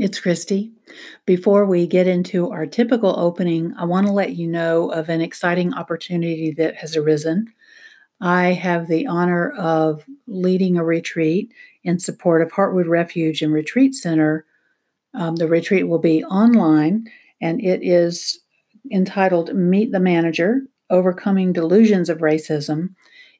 [0.00, 0.72] It's Christy.
[1.26, 5.20] Before we get into our typical opening, I want to let you know of an
[5.20, 7.52] exciting opportunity that has arisen.
[8.18, 11.52] I have the honor of leading a retreat
[11.84, 14.46] in support of Heartwood Refuge and Retreat Center.
[15.12, 17.04] Um, the retreat will be online
[17.42, 18.40] and it is
[18.90, 22.94] entitled Meet the Manager Overcoming Delusions of Racism.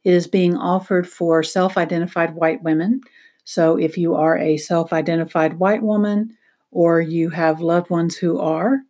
[0.04, 3.00] It is being offered for self identified white women.
[3.44, 6.36] So if you are a self identified white woman
[6.70, 8.80] or you have loved ones who are,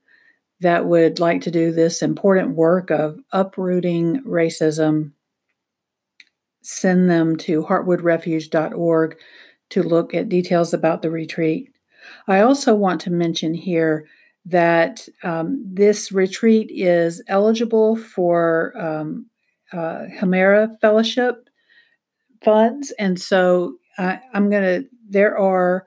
[0.61, 5.13] that would like to do this important work of uprooting racism,
[6.63, 9.17] send them to heartwoodrefuge.org
[9.71, 11.71] to look at details about the retreat.
[12.29, 14.07] I also want to mention here
[14.47, 19.27] that um, this retreat is eligible for um,
[19.73, 21.49] uh, Hemera Fellowship
[22.43, 22.91] funds.
[22.99, 25.87] And so I, I'm going to, there are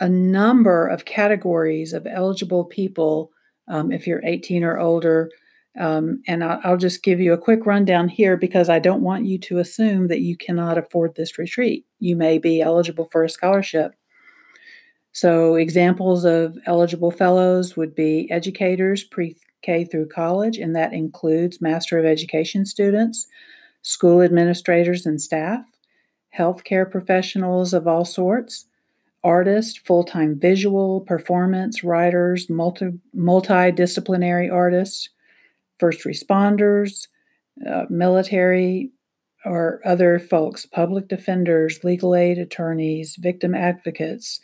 [0.00, 3.30] a number of categories of eligible people
[3.68, 5.30] um, if you're 18 or older.
[5.78, 9.26] Um, and I'll, I'll, just give you a quick rundown here because I don't want
[9.26, 11.84] you to assume that you cannot afford this retreat.
[11.98, 13.94] You may be eligible for a scholarship.
[15.12, 21.60] So, examples of eligible fellows would be educators pre K through college, and that includes
[21.60, 23.26] Master of Education students,
[23.82, 25.64] school administrators and staff,
[26.38, 28.66] healthcare professionals of all sorts,
[29.26, 35.08] artists, full time visual, performance, writers, multi, multidisciplinary artists,
[35.80, 37.08] first responders,
[37.68, 38.92] uh, military,
[39.44, 44.40] or other folks, public defenders, legal aid attorneys, victim advocates,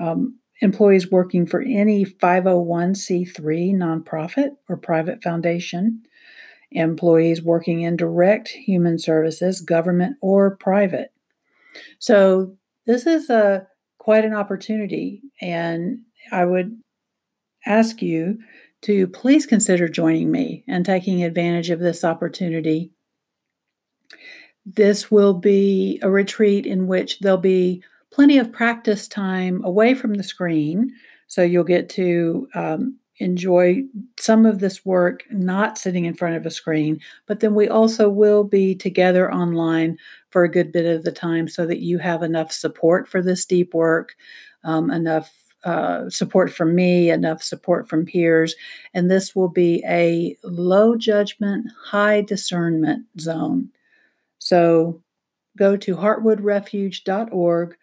[0.00, 6.02] um, employees working for any 501c3 nonprofit or private foundation,
[6.70, 11.12] employees working in direct human services, government or private.
[11.98, 13.66] So this is a
[14.00, 15.98] quite an opportunity, and
[16.32, 16.80] I would
[17.66, 18.38] ask you
[18.80, 22.92] to please consider joining me and taking advantage of this opportunity.
[24.64, 30.14] This will be a retreat in which there'll be plenty of practice time away from
[30.14, 30.94] the screen.
[31.26, 33.82] So you'll get to um, enjoy
[34.18, 38.08] some of this work not sitting in front of a screen, but then we also
[38.08, 39.98] will be together online
[40.30, 43.44] for a good bit of the time so that you have enough support for this
[43.44, 44.16] deep work,
[44.64, 45.32] um, enough
[45.64, 48.54] uh, support from me, enough support from peers.
[48.94, 53.68] And this will be a low judgment, high discernment zone.
[54.38, 55.02] So
[55.58, 57.76] go to heartwoodrefuge.org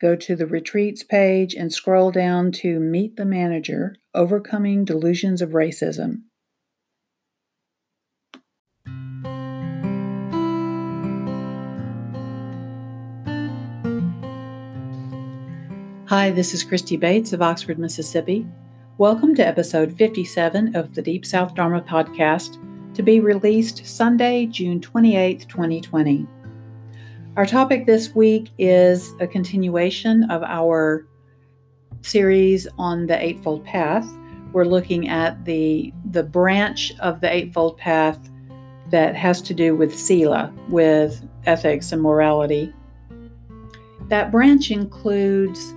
[0.00, 5.50] Go to the retreats page and scroll down to Meet the Manager Overcoming Delusions of
[5.50, 6.20] Racism.
[16.06, 18.46] Hi, this is Christy Bates of Oxford, Mississippi.
[18.98, 22.56] Welcome to episode 57 of the Deep South Dharma podcast
[22.94, 26.28] to be released Sunday, June 28, 2020.
[27.38, 31.06] Our topic this week is a continuation of our
[32.02, 34.04] series on the Eightfold Path.
[34.52, 38.18] We're looking at the, the branch of the Eightfold Path
[38.90, 42.74] that has to do with Sila, with ethics and morality.
[44.08, 45.74] That branch includes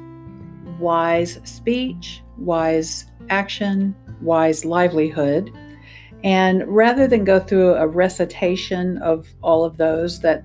[0.80, 5.56] wise speech, wise action, wise livelihood.
[6.24, 10.44] And rather than go through a recitation of all of those that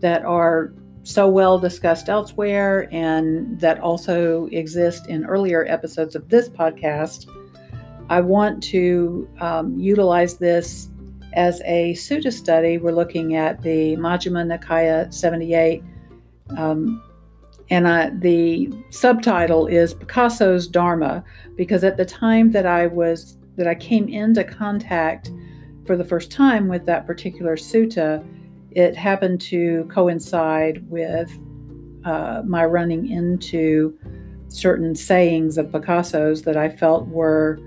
[0.00, 0.72] that are
[1.02, 7.26] so well discussed elsewhere and that also exist in earlier episodes of this podcast,
[8.08, 10.88] I want to um, utilize this
[11.32, 12.78] as a sutta study.
[12.78, 15.82] We're looking at the Majjhima Nikaya 78.
[16.56, 17.02] Um,
[17.70, 21.24] and I, the subtitle is Picasso's Dharma,
[21.56, 25.30] because at the time that I was that I came into contact
[25.86, 28.24] for the first time with that particular sutta,
[28.72, 31.30] it happened to coincide with
[32.04, 33.96] uh, my running into
[34.48, 37.60] certain sayings of Picasso's that I felt were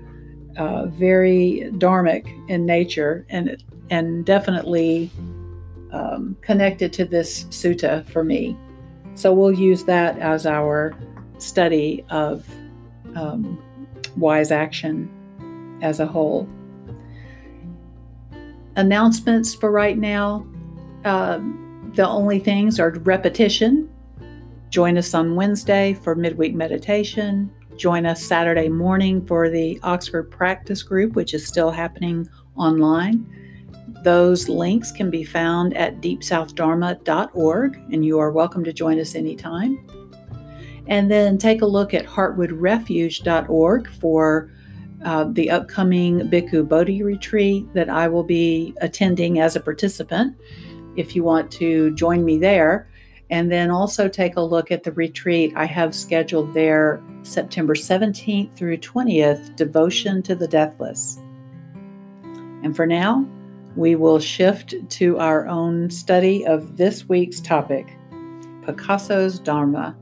[0.56, 5.10] uh, very dharmic in nature and and definitely
[5.92, 8.56] um, connected to this sutta for me.
[9.14, 10.94] So we'll use that as our
[11.38, 12.48] study of
[13.14, 13.62] um,
[14.16, 15.08] wise action
[15.82, 16.48] as a whole.
[18.76, 20.46] Announcements for right now.
[21.04, 23.88] Um, the only things are repetition.
[24.70, 27.50] Join us on Wednesday for midweek meditation.
[27.76, 33.26] Join us Saturday morning for the Oxford Practice Group, which is still happening online.
[34.02, 39.86] Those links can be found at deepsouthdharma.org, and you are welcome to join us anytime.
[40.86, 44.50] And then take a look at heartwoodrefuge.org for
[45.04, 50.36] uh, the upcoming Bhikkhu Bodhi retreat that I will be attending as a participant
[50.96, 52.88] if you want to join me there.
[53.30, 58.54] And then also take a look at the retreat I have scheduled there September 17th
[58.54, 61.18] through 20th Devotion to the Deathless.
[62.62, 63.26] And for now,
[63.76, 67.98] we will shift to our own study of this week's topic
[68.64, 69.96] Picasso's Dharma.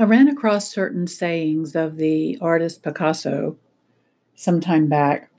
[0.00, 3.58] I ran across certain sayings of the artist Picasso
[4.34, 5.30] some time back.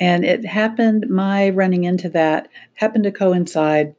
[0.00, 3.94] And it happened, my running into that happened to coincide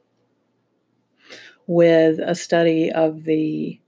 [1.68, 3.78] with a study of the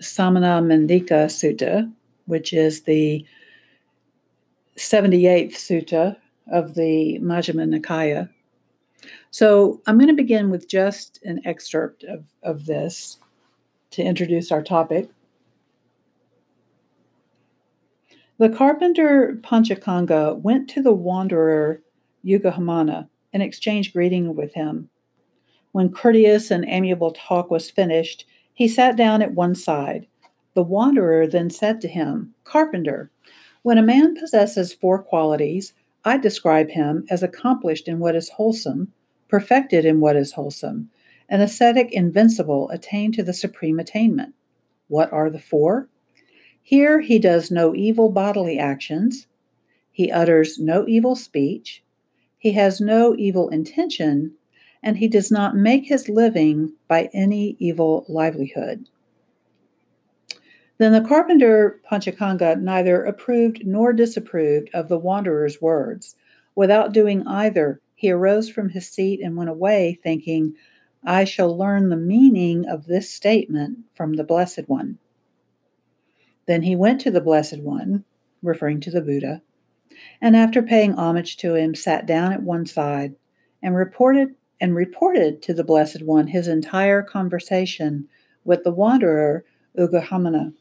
[0.00, 1.92] Samana Mandika Sutta,
[2.26, 3.26] which is the
[4.76, 6.16] 78th sutta
[6.46, 8.28] of the Majjhima Nikaya.
[9.32, 13.18] So I'm going to begin with just an excerpt of, of this
[13.92, 15.08] to introduce our topic.
[18.38, 21.80] The carpenter Panchakanga went to the wanderer
[22.24, 24.88] Yugahamana and exchanged greeting with him.
[25.72, 30.06] When courteous and amiable talk was finished, he sat down at one side.
[30.54, 33.10] The wanderer then said to him, Carpenter,
[33.62, 35.72] when a man possesses four qualities,
[36.04, 38.92] I describe him as accomplished in what is wholesome,
[39.28, 40.90] perfected in what is wholesome,
[41.32, 44.34] an ascetic invincible attained to the supreme attainment.
[44.88, 45.88] What are the four?
[46.60, 49.26] Here he does no evil bodily actions,
[49.90, 51.82] he utters no evil speech,
[52.36, 54.34] he has no evil intention,
[54.82, 58.90] and he does not make his living by any evil livelihood.
[60.76, 66.14] Then the carpenter Panchakanga neither approved nor disapproved of the wanderer's words.
[66.54, 70.54] Without doing either, he arose from his seat and went away, thinking,
[71.04, 74.98] I shall learn the meaning of this statement from the Blessed One.
[76.46, 78.04] Then he went to the Blessed One,
[78.42, 79.42] referring to the Buddha,
[80.20, 83.14] and after paying homage to him, sat down at one side
[83.62, 88.08] and reported and reported to the Blessed One his entire conversation
[88.44, 89.44] with the wanderer
[89.76, 90.52] Uggahamana.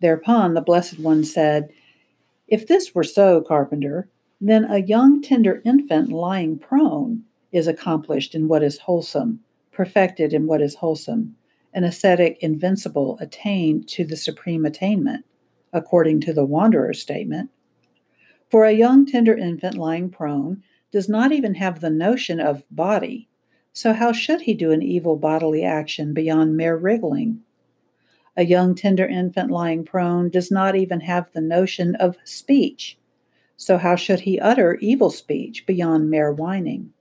[0.00, 1.70] Thereupon the Blessed One said,
[2.48, 4.08] If this were so, Carpenter,
[4.40, 9.40] then a young tender infant lying prone is accomplished in what is wholesome,
[9.70, 11.36] perfected in what is wholesome,
[11.72, 15.24] an ascetic invincible attained to the supreme attainment,
[15.72, 17.50] according to the wanderer's statement.
[18.50, 23.28] For a young tender infant lying prone does not even have the notion of body,
[23.72, 27.40] so how should he do an evil bodily action beyond mere wriggling?
[28.36, 32.98] A young tender infant lying prone does not even have the notion of speech,
[33.56, 36.92] so how should he utter evil speech beyond mere whining?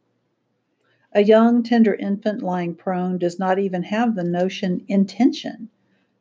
[1.14, 5.70] A young, tender infant lying prone does not even have the notion intention.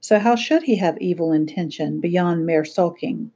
[0.01, 3.31] So, how should he have evil intention beyond mere sulking?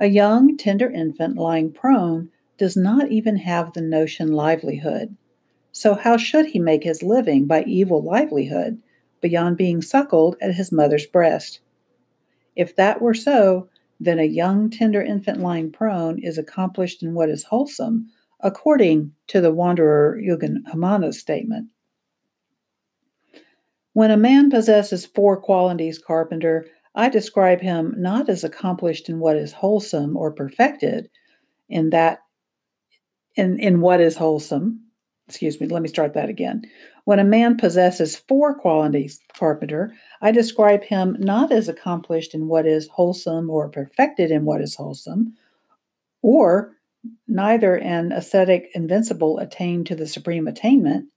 [0.00, 5.16] A young, tender infant lying prone does not even have the notion livelihood.
[5.70, 8.82] So, how should he make his living by evil livelihood
[9.20, 11.60] beyond being suckled at his mother's breast?
[12.56, 13.68] If that were so,
[14.00, 18.10] then a young, tender infant lying prone is accomplished in what is wholesome
[18.46, 21.66] according to the wanderer Yugahamana's statement.
[23.92, 29.36] When a man possesses four qualities, Carpenter, I describe him not as accomplished in what
[29.36, 31.10] is wholesome or perfected
[31.68, 32.20] in that
[33.34, 34.80] in, in what is wholesome.
[35.26, 36.62] Excuse me, let me start that again.
[37.04, 42.64] When a man possesses four qualities, Carpenter, I describe him not as accomplished in what
[42.64, 45.34] is wholesome or perfected in what is wholesome,
[46.22, 46.75] or
[47.28, 51.08] neither an ascetic invincible attained to the supreme attainment,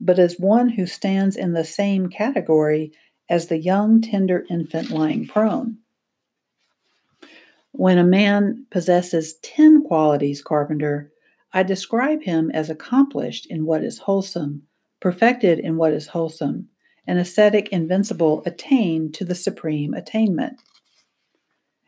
[0.00, 2.92] but as one who stands in the same category
[3.28, 5.78] as the young, tender infant lying prone.
[7.70, 11.10] When a man possesses 10 qualities, Carpenter,
[11.52, 14.62] I describe him as accomplished in what is wholesome,
[15.00, 16.68] perfected in what is wholesome,
[17.06, 20.60] an ascetic invincible attained to the supreme attainment.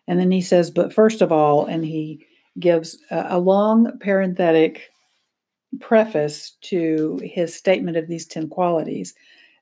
[0.07, 2.27] And then he says, but first of all, and he
[2.59, 4.91] gives a, long parenthetic
[5.81, 9.15] preface to his statement of these 10 qualities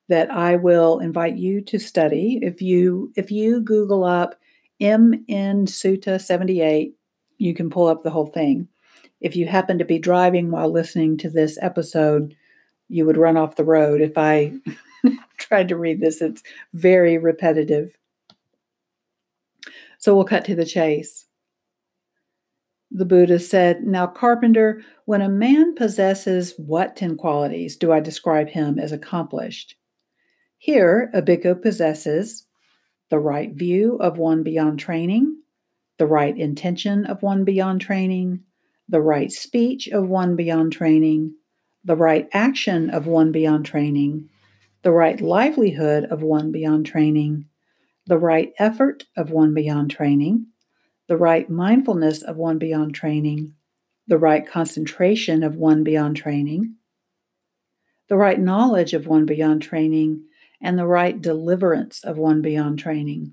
[0.09, 2.39] that I will invite you to study.
[2.43, 4.35] If you if you Google up
[4.81, 6.95] MN Sutta 78,
[7.39, 8.69] you can pull up the whole thing.
[9.21, 12.35] If you happen to be driving while listening to this episode,
[12.89, 14.53] you would run off the road if I
[15.39, 16.21] tried to read this.
[16.21, 16.43] It's
[16.75, 17.97] very repetitive.
[19.99, 21.27] So we'll cut to the chase.
[22.95, 28.51] The Buddha said, Now, carpenter, when a man possesses what 10 qualities do I describe
[28.51, 29.77] him as accomplished?
[30.59, 32.47] Here, a bhikkhu possesses
[33.09, 35.39] the right view of one beyond training,
[35.97, 38.41] the right intention of one beyond training,
[38.89, 41.35] the right speech of one beyond training,
[41.85, 44.29] the right action of one beyond training,
[44.83, 47.47] the right livelihood of one beyond training,
[48.07, 50.47] the right effort of one beyond training,
[51.13, 53.53] the right mindfulness of one beyond training,
[54.07, 56.75] the right concentration of one beyond training,
[58.09, 60.25] the right knowledge of one beyond training,
[60.63, 63.31] and the right deliverance of one beyond training.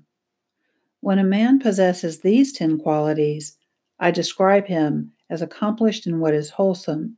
[1.00, 3.56] When a man possesses these 10 qualities,
[3.98, 7.16] I describe him as accomplished in what is wholesome,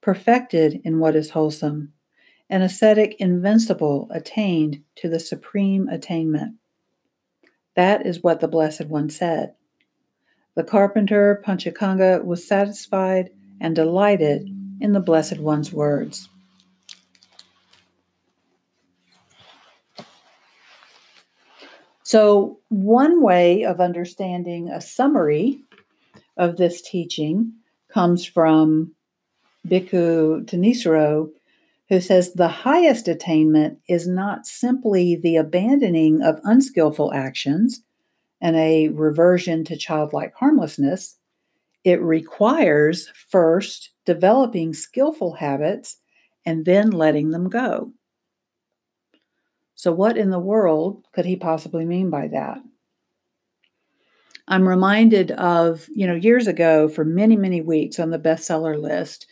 [0.00, 1.92] perfected in what is wholesome,
[2.48, 6.54] an ascetic invincible attained to the supreme attainment.
[7.74, 9.56] That is what the Blessed One said.
[10.54, 13.30] The carpenter Panchakanga was satisfied
[13.60, 14.48] and delighted
[14.80, 16.28] in the Blessed One's words.
[22.02, 25.60] So, one way of understanding a summary
[26.36, 27.54] of this teaching
[27.88, 28.94] comes from
[29.66, 31.30] Bhikkhu Thanissaro,
[31.88, 37.83] who says the highest attainment is not simply the abandoning of unskillful actions
[38.44, 41.16] and a reversion to childlike harmlessness,
[41.82, 45.96] it requires first developing skillful habits
[46.44, 47.90] and then letting them go.
[49.74, 52.58] So, what in the world could he possibly mean by that?
[54.46, 59.26] I'm reminded of, you know, years ago, for many, many weeks on the bestseller list,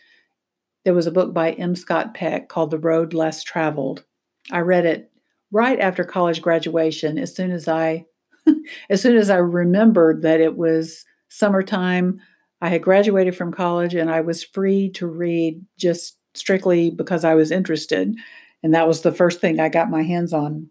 [0.86, 1.76] there was a book by M.
[1.76, 4.04] Scott Peck called The Road Less Traveled.
[4.50, 5.10] I read it
[5.50, 8.06] right after college graduation as soon as I
[8.90, 12.20] as soon as I remembered that it was summertime,
[12.60, 17.34] I had graduated from college and I was free to read just strictly because I
[17.34, 18.14] was interested.
[18.62, 20.70] And that was the first thing I got my hands on.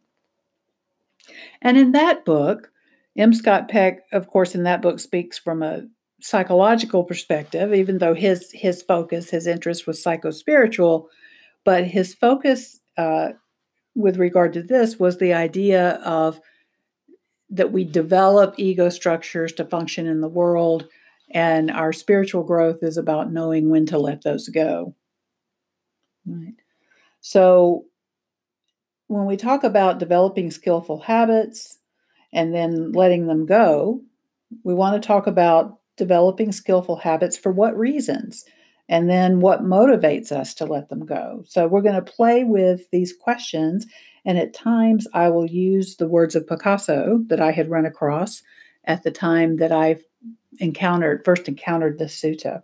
[1.62, 2.72] And in that book,
[3.18, 3.34] M.
[3.34, 5.82] Scott Peck, of course, in that book speaks from a
[6.22, 11.08] psychological perspective, even though his his focus, his interest was psychospiritual,
[11.66, 13.30] but his focus uh,
[13.96, 16.40] with regard to this was the idea of
[17.51, 20.88] that we develop ego structures to function in the world,
[21.29, 24.96] and our spiritual growth is about knowing when to let those go.
[26.25, 26.55] Right.
[27.20, 27.86] So,
[29.08, 31.79] when we talk about developing skillful habits
[32.31, 34.01] and then letting them go,
[34.63, 38.46] we want to talk about developing skillful habits for what reasons
[38.88, 41.43] and then what motivates us to let them go.
[41.48, 43.86] So, we're going to play with these questions
[44.25, 48.44] and at times I will use the words of Picasso that I had run across
[48.86, 49.98] at the time that I
[50.60, 52.63] encountered first encountered the sutta.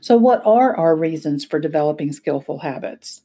[0.00, 3.22] So what are our reasons for developing skillful habits?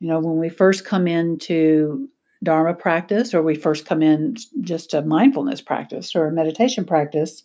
[0.00, 2.08] You know, when we first come into
[2.42, 7.42] Dharma practice or we first come in just a mindfulness practice or a meditation practice,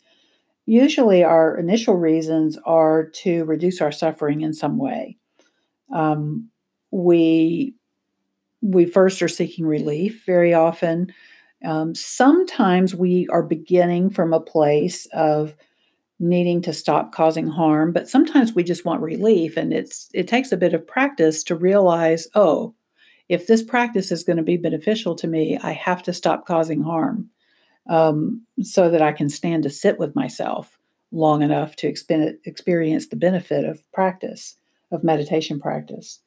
[0.65, 5.17] usually our initial reasons are to reduce our suffering in some way.
[5.93, 6.49] Um,
[6.93, 7.73] we
[8.61, 11.11] we first are seeking relief very often.
[11.65, 15.55] Um, sometimes we are beginning from a place of
[16.19, 20.51] needing to stop causing harm, but sometimes we just want relief, and it's it takes
[20.51, 22.75] a bit of practice to realize, oh,
[23.27, 26.83] if this practice is going to be beneficial to me, I have to stop causing
[26.83, 27.29] harm,
[27.89, 30.77] um, so that I can stand to sit with myself
[31.11, 34.57] long enough to experience the benefit of practice
[34.91, 36.19] of meditation practice.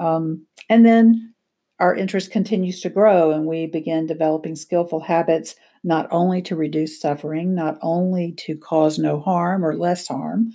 [0.00, 1.34] Um, and then
[1.80, 7.00] our interest continues to grow, and we begin developing skillful habits not only to reduce
[7.00, 10.52] suffering, not only to cause no harm or less harm,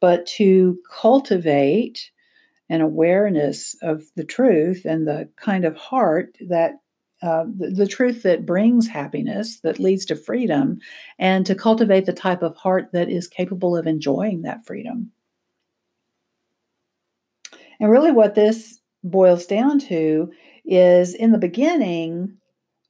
[0.00, 2.10] but to cultivate
[2.70, 6.80] an awareness of the truth and the kind of heart that
[7.22, 10.78] uh, the, the, truth that brings happiness, that leads to freedom,
[11.18, 15.10] and to cultivate the type of heart that is capable of enjoying that freedom.
[17.78, 20.30] And really, what this boils down to
[20.64, 22.36] is in the beginning,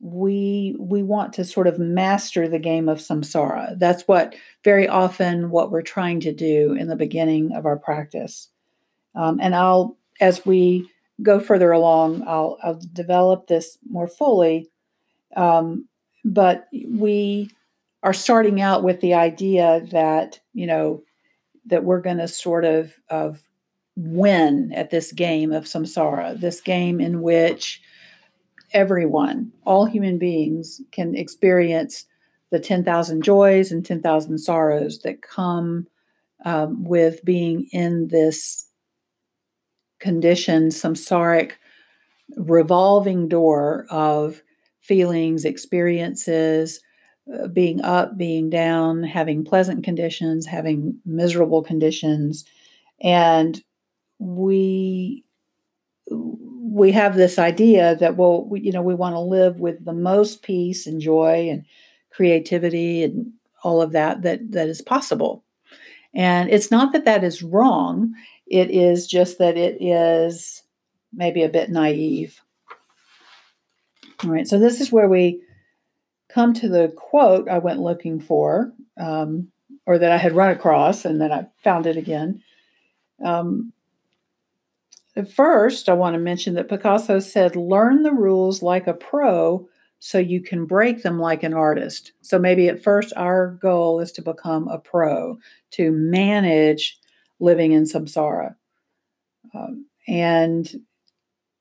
[0.01, 3.79] we we want to sort of master the game of samsara.
[3.79, 8.49] That's what very often what we're trying to do in the beginning of our practice.
[9.15, 10.89] Um, and I'll as we
[11.23, 14.71] go further along, I'll, I'll develop this more fully.
[15.37, 15.87] Um,
[16.25, 17.51] but we
[18.03, 21.03] are starting out with the idea that you know
[21.67, 23.43] that we're going to sort of of
[24.01, 27.81] win at this game of samsara, this game in which
[28.73, 32.07] everyone, all human beings, can experience
[32.51, 35.87] the 10,000 joys and 10,000 sorrows that come
[36.45, 38.67] um, with being in this
[39.99, 41.53] conditioned samsaric
[42.37, 44.43] revolving door of
[44.81, 46.81] feelings, experiences,
[47.35, 52.45] uh, being up, being down, having pleasant conditions, having miserable conditions.
[53.03, 53.63] And
[54.21, 55.25] we
[56.29, 59.95] we have this idea that well we, you know we want to live with the
[59.95, 61.65] most peace and joy and
[62.11, 63.33] creativity and
[63.65, 65.43] all of that that that is possible.
[66.13, 68.15] And it's not that that is wrong.
[68.47, 70.63] It is just that it is
[71.13, 72.41] maybe a bit naive.
[74.23, 75.41] All right so this is where we
[76.29, 79.49] come to the quote i went looking for um,
[79.87, 82.43] or that i had run across and then i found it again.
[83.25, 83.73] Um,
[85.29, 90.19] First, I want to mention that Picasso said, learn the rules like a pro so
[90.19, 92.13] you can break them like an artist.
[92.23, 95.39] So maybe at first, our goal is to become a pro,
[95.73, 96.99] to manage
[97.39, 98.55] living in samsara.
[99.55, 100.71] Um, and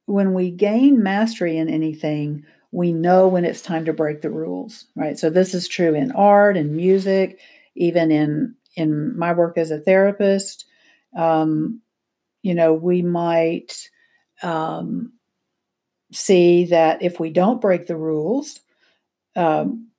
[0.05, 4.85] when we gain mastery in anything, we know when it's time to break the rules,
[4.95, 5.17] right?
[5.17, 7.39] So this is true in art and music,
[7.75, 10.65] even in in my work as a therapist.
[11.17, 11.81] Um,
[12.41, 13.89] you know, we might
[14.41, 15.13] um,
[16.11, 18.59] see that if we don't break the rules,
[19.35, 19.89] um,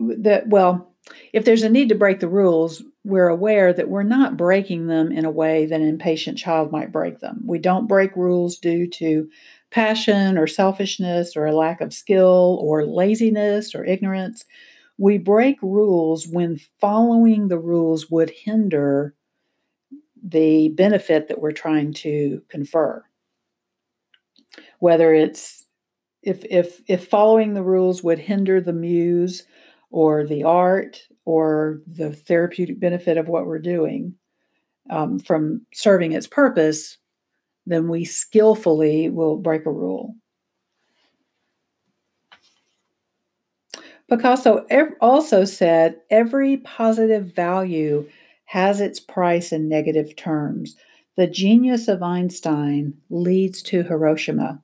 [0.00, 0.92] that, well,
[1.32, 5.10] if there's a need to break the rules, we're aware that we're not breaking them
[5.10, 7.42] in a way that an impatient child might break them.
[7.46, 9.28] We don't break rules due to
[9.70, 14.44] passion or selfishness or a lack of skill or laziness or ignorance.
[14.98, 19.14] We break rules when following the rules would hinder
[20.22, 23.04] the benefit that we're trying to confer.
[24.78, 25.66] Whether it's
[26.22, 29.44] if if if following the rules would hinder the muse
[29.90, 34.14] or the art or the therapeutic benefit of what we're doing
[34.90, 36.98] um, from serving its purpose,
[37.66, 40.14] then we skillfully will break a rule.
[44.08, 44.66] Picasso
[45.02, 48.08] also said every positive value
[48.48, 50.74] has its price in negative terms.
[51.16, 54.62] The genius of Einstein leads to Hiroshima.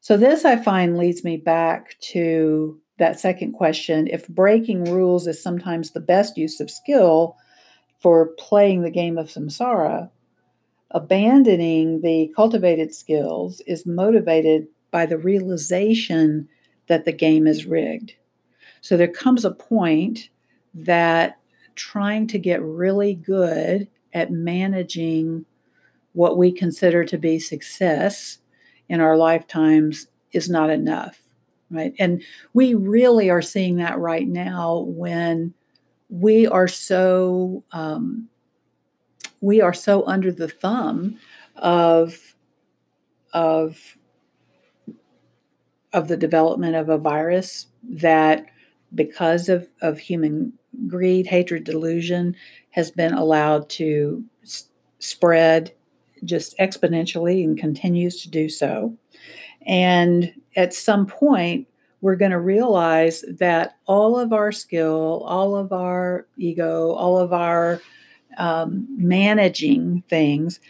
[0.00, 4.06] So, this I find leads me back to that second question.
[4.06, 7.36] If breaking rules is sometimes the best use of skill
[8.00, 10.08] for playing the game of samsara,
[10.92, 16.48] abandoning the cultivated skills is motivated by the realization
[16.86, 18.14] that the game is rigged.
[18.80, 20.30] So, there comes a point
[20.72, 21.38] that
[21.76, 25.44] trying to get really good at managing
[26.12, 28.38] what we consider to be success
[28.88, 31.20] in our lifetimes is not enough,
[31.70, 31.94] right?
[31.98, 32.22] And
[32.54, 35.54] we really are seeing that right now when
[36.08, 38.28] we are so um,
[39.40, 41.18] we are so under the thumb
[41.56, 42.34] of
[43.32, 43.98] of
[45.92, 48.46] of the development of a virus that
[48.94, 50.52] because of, of human
[50.86, 52.36] greed, hatred, delusion
[52.70, 54.68] has been allowed to s-
[54.98, 55.72] spread
[56.24, 58.96] just exponentially and continues to do so.
[59.66, 61.66] And at some point,
[62.00, 67.32] we're going to realize that all of our skill, all of our ego, all of
[67.32, 67.80] our
[68.38, 70.60] um, managing things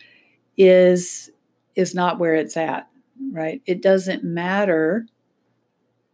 [0.57, 1.31] is
[1.75, 2.89] is not where it's at
[3.33, 5.07] right it doesn't matter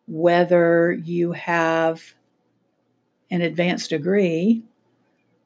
[0.06, 2.14] whether you have
[3.30, 4.62] an advanced degree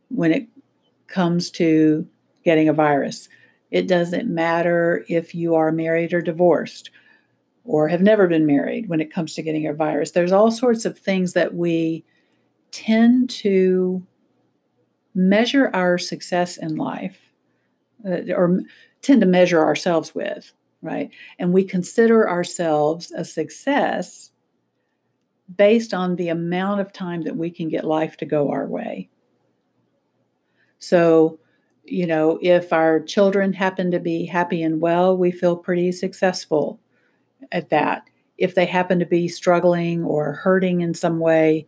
[0.08, 0.48] when it
[1.06, 2.06] comes to
[2.44, 3.28] getting a virus.
[3.70, 6.90] It doesn't matter if you are married or divorced
[7.64, 10.12] or have never been married when it comes to getting a virus.
[10.12, 12.04] There's all sorts of things that we
[12.70, 14.06] tend to
[15.14, 17.18] measure our success in life
[18.04, 18.60] uh, or
[19.02, 21.10] tend to measure ourselves with, right?
[21.38, 24.30] And we consider ourselves a success
[25.54, 29.08] based on the amount of time that we can get life to go our way.
[30.78, 31.38] So,
[31.84, 36.80] you know, if our children happen to be happy and well, we feel pretty successful
[37.52, 38.08] at that.
[38.38, 41.66] if they happen to be struggling or hurting in some way,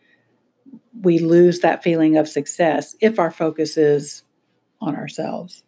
[1.02, 4.22] we lose that feeling of success if our focus is
[4.80, 5.62] on ourselves.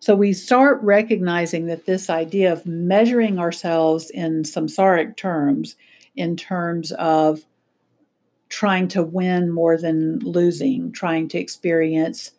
[0.00, 5.76] So we start recognizing that this idea of measuring ourselves in samsaric terms,
[6.14, 7.44] in terms of
[8.48, 12.32] trying to win more than losing, trying to experience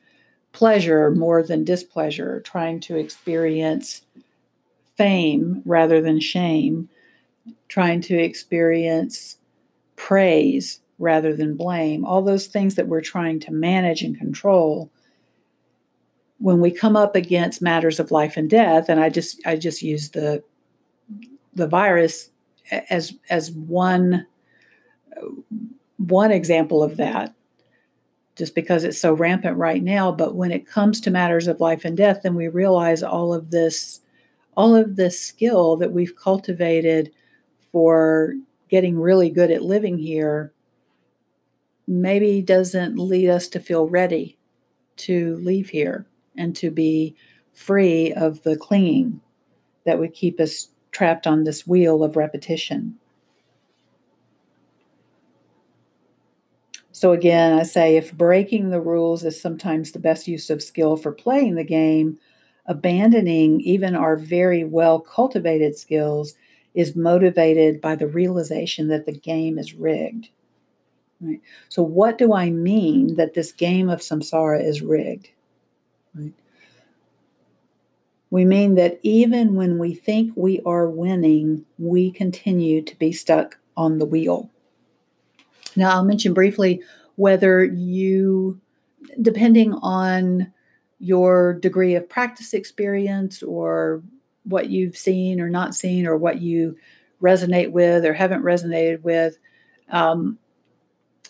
[0.51, 4.01] pleasure more than displeasure, trying to experience
[4.95, 6.89] fame rather than shame,
[7.67, 9.37] trying to experience
[9.95, 14.89] praise rather than blame, all those things that we're trying to manage and control.
[16.39, 19.81] When we come up against matters of life and death, and I just I just
[19.81, 20.43] use the
[21.53, 22.29] the virus
[22.89, 24.25] as as one
[25.97, 27.33] one example of that
[28.35, 30.13] just because it's so rampant right now.
[30.13, 33.51] But when it comes to matters of life and death then we realize all of
[33.51, 34.01] this
[34.55, 37.11] all of this skill that we've cultivated
[37.71, 38.33] for
[38.69, 40.53] getting really good at living here
[41.87, 44.37] maybe doesn't lead us to feel ready
[44.95, 46.05] to leave here
[46.39, 47.15] and to be
[47.53, 49.21] free of the clinging
[49.85, 52.95] that would keep us trapped on this wheel of repetition.
[56.91, 60.97] So, again, I say if breaking the rules is sometimes the best use of skill
[60.97, 62.17] for playing the game,
[62.65, 66.35] abandoning even our very well cultivated skills
[66.73, 70.29] is motivated by the realization that the game is rigged.
[71.21, 71.41] Right?
[71.69, 75.29] So, what do I mean that this game of samsara is rigged?
[78.31, 83.57] We mean that even when we think we are winning, we continue to be stuck
[83.75, 84.49] on the wheel.
[85.75, 86.81] Now, I'll mention briefly
[87.15, 88.59] whether you,
[89.21, 90.51] depending on
[90.99, 94.03] your degree of practice experience or
[94.43, 96.77] what you've seen or not seen or what you
[97.21, 99.37] resonate with or haven't resonated with,
[99.89, 100.37] um,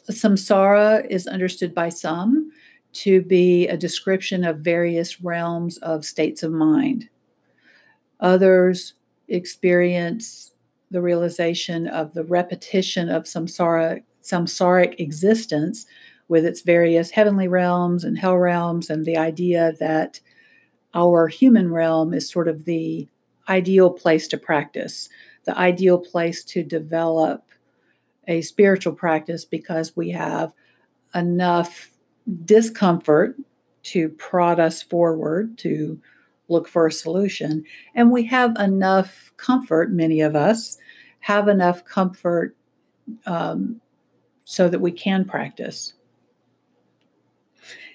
[0.10, 2.52] samsara is understood by some
[3.04, 7.10] to be a description of various realms of states of mind.
[8.20, 8.94] Others
[9.28, 10.52] experience
[10.92, 15.86] the realization of the repetition of samsara samsaric existence
[16.28, 20.20] with its various heavenly realms and hell realms, and the idea that
[20.94, 23.08] our human realm is sort of the
[23.48, 25.10] ideal place to practice,
[25.46, 27.46] the ideal place to develop
[28.28, 30.54] a spiritual practice because we have
[31.16, 31.90] enough
[32.46, 33.36] discomfort
[33.84, 36.00] to prod us forward to
[36.48, 37.64] look for a solution.
[37.96, 40.78] And we have enough comfort, many of us
[41.22, 42.56] have enough comfort
[43.26, 43.82] um,
[44.46, 45.94] so that we can practice.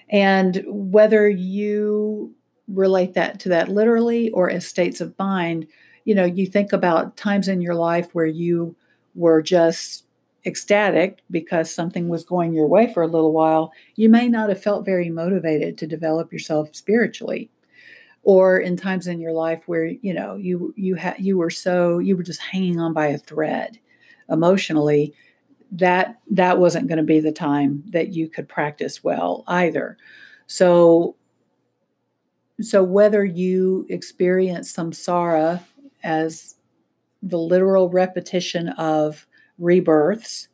[0.09, 2.33] And whether you
[2.67, 5.67] relate that to that literally or as states of mind,
[6.03, 8.75] you know, you think about times in your life where you
[9.15, 10.05] were just
[10.45, 14.61] ecstatic because something was going your way for a little while, you may not have
[14.61, 17.49] felt very motivated to develop yourself spiritually.
[18.23, 21.99] Or in times in your life where you know you you had you were so
[21.99, 23.77] you were just hanging on by a thread
[24.29, 25.13] emotionally
[25.71, 29.95] that that wasn't going to be the time that you could practice well either
[30.47, 31.15] so
[32.61, 35.61] so whether you experience samsara
[36.03, 36.55] as
[37.21, 39.27] the literal repetition of
[39.57, 40.47] rebirths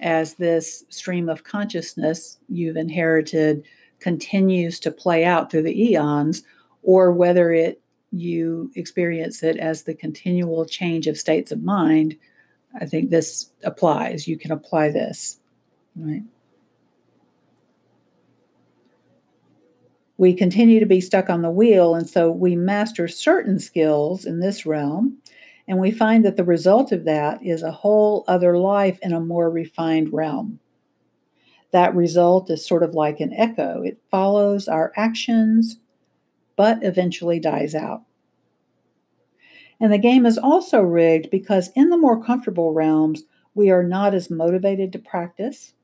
[0.00, 3.64] as this stream of consciousness you've inherited
[4.00, 6.42] continues to play out through the eons
[6.82, 12.16] or whether it you experience it as the continual change of states of mind
[12.80, 14.26] I think this applies.
[14.26, 15.38] You can apply this,
[15.96, 16.22] right?
[20.16, 24.40] We continue to be stuck on the wheel, and so we master certain skills in
[24.40, 25.18] this realm,
[25.68, 29.20] and we find that the result of that is a whole other life in a
[29.20, 30.58] more refined realm.
[31.70, 35.78] That result is sort of like an echo, it follows our actions,
[36.56, 38.02] but eventually dies out.
[39.80, 44.14] And the game is also rigged because in the more comfortable realms, we are not
[44.14, 45.74] as motivated to practice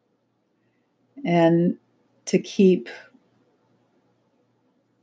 [1.25, 1.77] and
[2.27, 2.89] to keep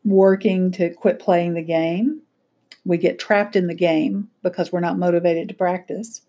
[0.05, 2.21] working to quit playing the game.
[2.85, 6.21] We get trapped in the game because we're not motivated to practice.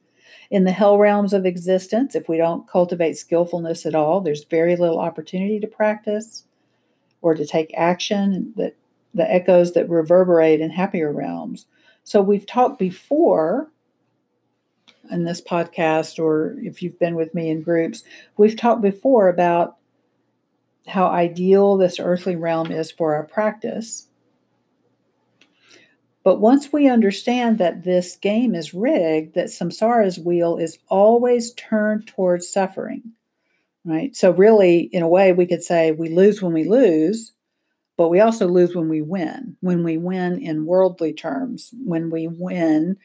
[0.50, 4.76] In the hell realms of existence, if we don't cultivate skillfulness at all, there's very
[4.76, 6.44] little opportunity to practice
[7.20, 8.52] or to take action.
[8.56, 8.76] That
[9.12, 11.66] the echoes that reverberate in happier realms
[12.06, 13.68] so we've talked before
[15.10, 18.04] in this podcast, or if you've been with me in groups,
[18.36, 19.76] we've talked before about
[20.86, 24.05] how ideal this earthly realm is for our practice.
[26.26, 32.08] But once we understand that this game is rigged, that samsara's wheel is always turned
[32.08, 33.12] towards suffering,
[33.84, 34.16] right?
[34.16, 37.32] So, really, in a way, we could say we lose when we lose,
[37.96, 39.56] but we also lose when we win.
[39.60, 42.96] When we win in worldly terms, when we win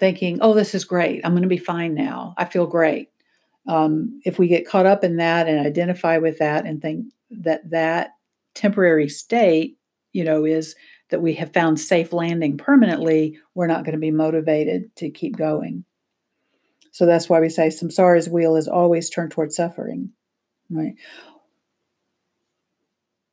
[0.00, 1.20] thinking, oh, this is great.
[1.24, 2.34] I'm going to be fine now.
[2.38, 3.08] I feel great.
[3.68, 7.70] Um, if we get caught up in that and identify with that and think that
[7.70, 8.16] that
[8.54, 9.78] temporary state,
[10.12, 10.74] you know, is
[11.10, 15.36] that we have found safe landing permanently, we're not going to be motivated to keep
[15.36, 15.84] going.
[16.92, 20.12] So that's why we say samsara's wheel is always turned toward suffering,
[20.70, 20.94] right?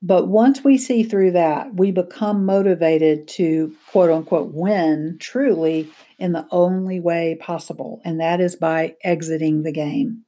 [0.02, 6.34] But once we see through that, we become motivated to quote unquote win truly in
[6.34, 10.26] the only way possible, and that is by exiting the game.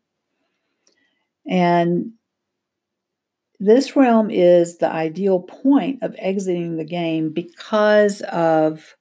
[1.46, 2.14] And
[3.60, 8.96] this realm is the ideal point of exiting the game because of,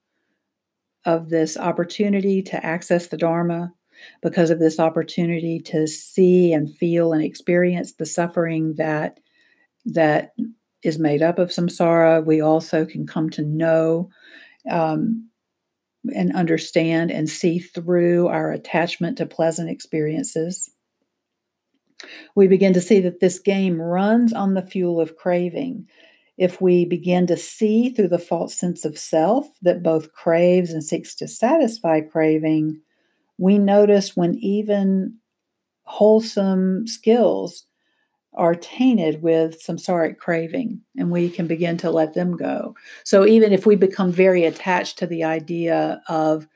[1.05, 3.73] of this opportunity to access the Dharma,
[4.23, 9.19] because of this opportunity to see and feel and experience the suffering that
[9.87, 10.33] that
[10.83, 12.25] is made up of samsara.
[12.25, 14.11] We also can come to know
[14.71, 15.29] um,
[16.15, 20.71] and understand and see through our attachment to pleasant experiences.
[22.35, 25.89] We begin to see that this game runs on the fuel of craving.
[26.37, 30.83] If we begin to see through the false sense of self that both craves and
[30.83, 32.81] seeks to satisfy craving,
[33.39, 35.19] we notice when even
[35.85, 37.67] wholesome skills
[38.33, 42.75] are tainted with samsaric craving and we can begin to let them go.
[43.05, 46.49] So even if we become very attached to the idea of,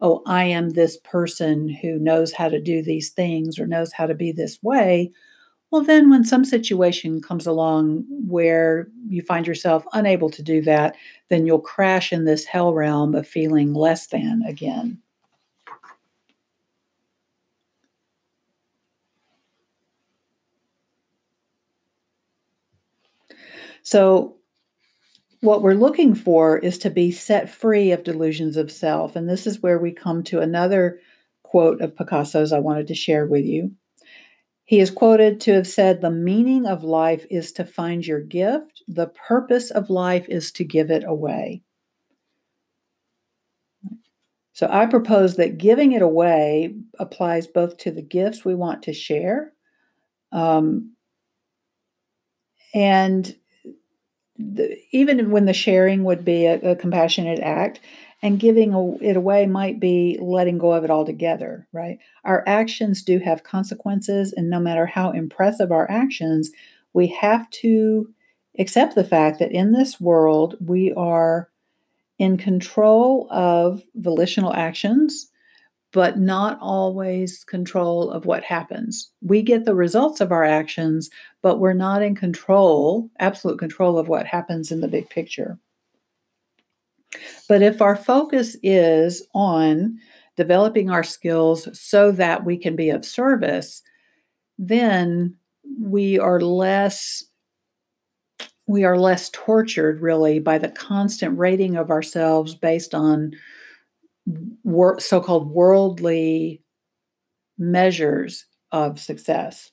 [0.00, 4.06] oh, I am this person who knows how to do these things or knows how
[4.06, 5.12] to be this way,
[5.70, 10.94] well, then when some situation comes along where you find yourself unable to do that,
[11.30, 15.02] then you'll crash in this hell realm of feeling less than again.
[23.82, 24.36] So,
[25.44, 29.14] what we're looking for is to be set free of delusions of self.
[29.14, 30.98] And this is where we come to another
[31.42, 33.70] quote of Picasso's I wanted to share with you.
[34.64, 38.82] He is quoted to have said, The meaning of life is to find your gift,
[38.88, 41.62] the purpose of life is to give it away.
[44.54, 48.94] So I propose that giving it away applies both to the gifts we want to
[48.94, 49.52] share
[50.32, 50.94] um,
[52.72, 53.36] and
[54.36, 57.80] the, even when the sharing would be a, a compassionate act
[58.22, 61.98] and giving it away might be letting go of it altogether, right?
[62.24, 66.50] Our actions do have consequences, and no matter how impressive our actions,
[66.94, 68.12] we have to
[68.58, 71.50] accept the fact that in this world we are
[72.18, 75.30] in control of volitional actions
[75.94, 79.12] but not always control of what happens.
[79.22, 81.08] We get the results of our actions,
[81.40, 85.56] but we're not in control, absolute control of what happens in the big picture.
[87.48, 90.00] But if our focus is on
[90.36, 93.80] developing our skills so that we can be of service,
[94.58, 95.36] then
[95.80, 97.24] we are less
[98.66, 103.32] we are less tortured really by the constant rating of ourselves based on
[104.62, 106.62] wor- so-called worldly
[107.58, 109.70] measures of success.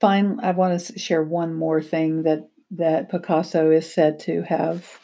[0.00, 5.00] Fine, I want to share one more thing that that Picasso is said to have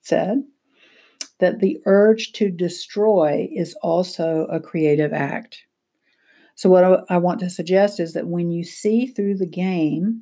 [0.00, 0.42] said
[1.38, 5.67] that the urge to destroy is also a creative act.
[6.58, 10.20] So, what I, want to suggest is that when you see through the game,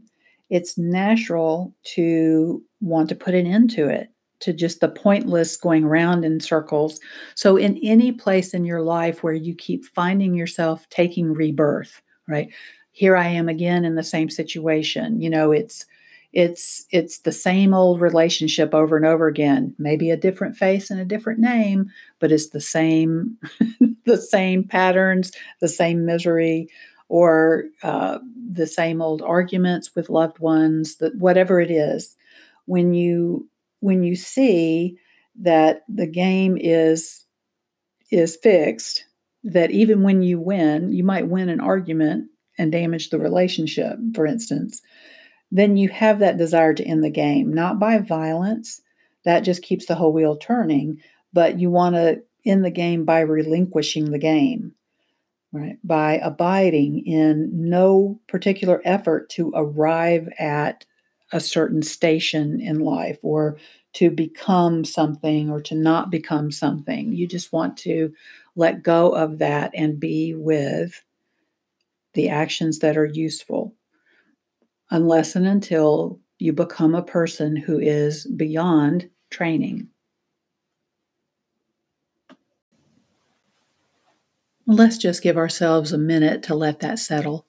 [0.50, 5.84] it's natural to want to put an end to it, to just the pointless going
[5.84, 7.00] around in circles.
[7.36, 12.52] So, in any place in your life where you keep finding yourself taking rebirth, right?
[12.92, 15.22] Here I am again in the same situation.
[15.22, 15.86] You know, it's
[16.34, 21.00] it's it's the same old relationship over and over again maybe a different face and
[21.00, 23.38] a different name but it's the same
[24.06, 26.68] the same patterns the same misery
[27.08, 28.18] or uh,
[28.50, 32.16] the same old arguments with loved ones that whatever it is
[32.64, 33.48] when you
[33.80, 34.96] when you see
[35.38, 37.24] that the game is
[38.10, 39.04] is fixed
[39.44, 44.26] that even when you win you might win an argument and damage the relationship for
[44.26, 44.80] instance
[45.50, 48.80] then you have that desire to end the game, not by violence.
[49.24, 51.00] That just keeps the whole wheel turning,
[51.32, 54.74] but you want to end the game by relinquishing the game,
[55.52, 55.78] right?
[55.84, 60.84] By abiding in no particular effort to arrive at
[61.32, 63.58] a certain station in life or
[63.94, 67.12] to become something or to not become something.
[67.12, 68.12] You just want to
[68.54, 71.02] let go of that and be with
[72.14, 73.74] the actions that are useful,
[74.90, 79.88] unless and until you become a person who is beyond training.
[84.68, 87.45] Let's just give ourselves a minute to let that settle.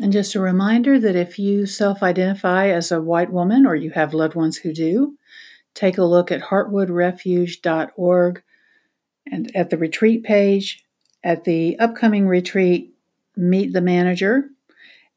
[0.00, 3.90] And just a reminder that if you self identify as a white woman or you
[3.90, 5.16] have loved ones who do,
[5.74, 8.42] take a look at heartwoodrefuge.org
[9.30, 10.84] and at the retreat page,
[11.24, 12.94] at the upcoming retreat,
[13.36, 14.50] meet the manager,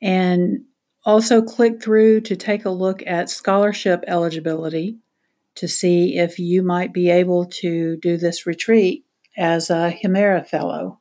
[0.02, 0.64] and
[1.06, 4.98] also click through to take a look at scholarship eligibility
[5.56, 9.06] to see if you might be able to do this retreat
[9.38, 11.01] as a Himera Fellow.